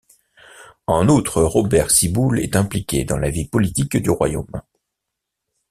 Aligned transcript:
En 0.87 1.07
outre, 1.09 1.43
Robert 1.43 1.91
Ciboule 1.91 2.39
est 2.39 2.55
impliqué 2.55 3.05
dans 3.05 3.19
la 3.19 3.29
vie 3.29 3.45
politique 3.45 3.97
du 3.97 4.09
royaume. 4.09 4.63